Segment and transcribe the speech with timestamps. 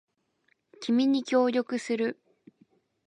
[0.81, 2.19] 君に協力する